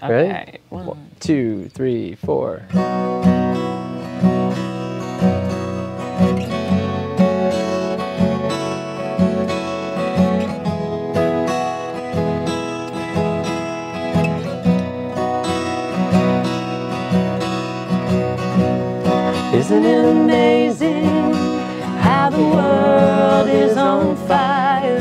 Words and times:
Ready? 0.00 0.28
Okay. 0.28 0.58
One, 0.68 1.10
two, 1.18 1.68
three, 1.70 2.14
four. 2.14 2.62
Isn't 19.52 19.84
it 19.84 20.04
amazing 20.04 21.32
how 21.98 22.30
the 22.30 22.40
world 22.40 23.48
is 23.48 23.76
on 23.76 24.16
fire? 24.28 24.98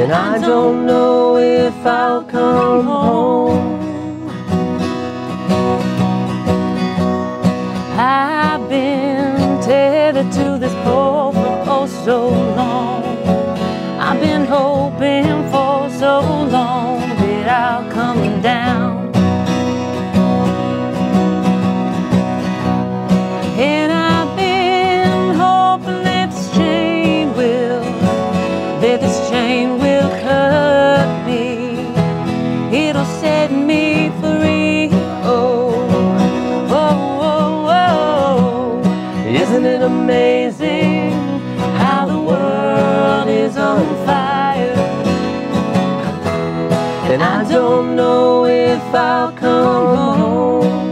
And 0.00 0.12
I 0.12 0.38
don't 0.38 0.86
know 0.86 1.23
if 1.44 1.86
I'll 1.86 2.24
come 2.24 2.86
home. 2.86 3.80
I've 7.98 8.68
been 8.68 9.60
tethered 9.60 10.32
to 10.32 10.58
this 10.58 10.74
pole 10.84 11.32
for 11.32 11.64
oh 11.66 11.86
so 12.04 12.28
long. 12.28 12.93
And 47.14 47.22
I 47.22 47.48
don't 47.48 47.94
know 47.94 48.44
if 48.44 48.82
I'll 48.92 49.30
come 49.30 49.96
home. 49.96 50.90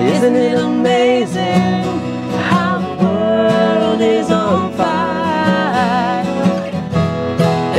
Isn't 0.00 0.34
it 0.34 0.58
amazing 0.58 1.82
how 2.48 2.78
the 2.78 3.04
world 3.04 4.00
is 4.00 4.30
on 4.30 4.72
fire? 4.72 6.24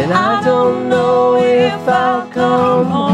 And 0.02 0.14
I 0.14 0.44
don't 0.44 0.88
know 0.88 1.38
if 1.38 1.88
I'll 1.88 2.28
come 2.28 2.86
home. 2.86 3.07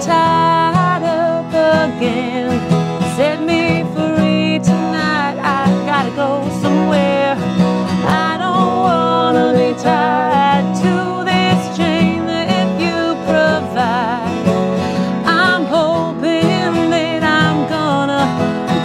Tied 0.00 1.02
up 1.02 1.48
again. 1.48 2.50
Set 3.16 3.40
me 3.40 3.82
free 3.94 4.58
tonight. 4.58 5.36
I 5.40 5.64
gotta 5.86 6.10
go 6.14 6.48
somewhere. 6.60 7.34
I 8.06 8.36
don't 8.42 8.76
wanna 8.88 9.52
be 9.58 9.72
tied 9.80 10.66
to 10.82 11.24
this 11.24 11.76
chain 11.76 12.26
that 12.26 12.68
you 12.80 13.14
provide. 13.24 14.28
I'm 15.24 15.64
hoping 15.64 16.90
that 16.90 17.22
I'm 17.22 17.58
gonna, 17.68 18.24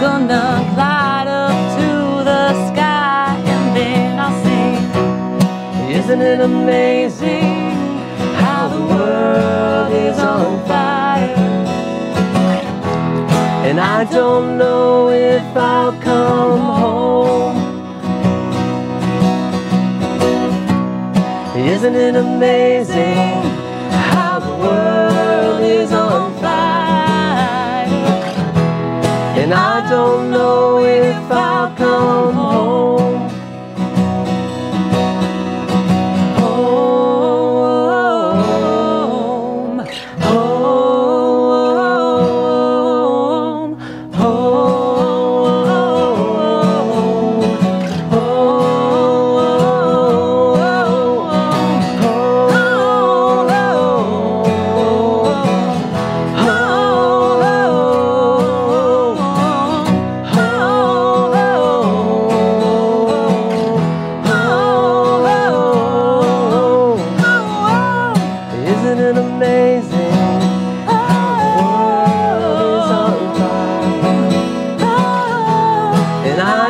gonna 0.00 0.46
glide 0.74 1.28
up 1.28 1.56
to 1.78 2.24
the 2.24 2.44
sky 2.68 3.36
and 3.52 3.76
then 3.76 4.18
I'll 4.18 4.36
sing. 4.44 5.90
Isn't 5.90 6.22
it 6.22 6.40
amazing 6.40 7.41
I 14.02 14.04
don't 14.04 14.58
know 14.58 15.10
if 15.10 15.56
I'll 15.56 15.92
come 16.00 16.58
home. 16.58 17.56
Isn't 21.56 21.94
it 21.94 22.16
amazing 22.16 23.42
how 24.10 24.40
the 24.40 24.56
world 24.56 24.91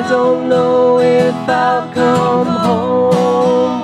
I 0.05 0.09
don't 0.09 0.49
know 0.49 0.99
if 0.99 1.49
I'll 1.49 1.93
come 1.95 2.47
home. 2.67 3.83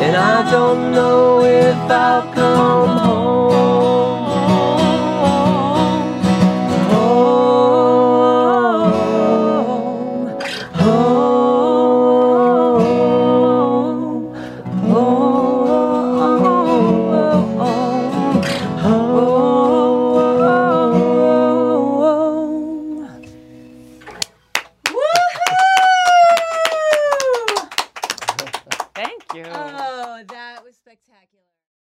And 0.06 0.16
I 0.16 0.52
don't 0.52 0.92
know 0.92 1.46
if 1.46 1.78
I'll 1.90 2.32
come 2.34 3.01
spectacular. 30.92 31.61